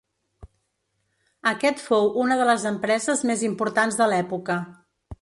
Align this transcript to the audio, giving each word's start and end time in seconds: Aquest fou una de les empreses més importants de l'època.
Aquest 1.51 1.85
fou 1.89 2.09
una 2.23 2.39
de 2.41 2.49
les 2.53 2.67
empreses 2.73 3.25
més 3.33 3.47
importants 3.53 4.03
de 4.05 4.13
l'època. 4.15 4.61